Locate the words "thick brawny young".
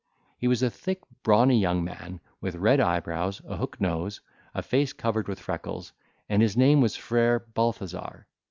0.71-1.83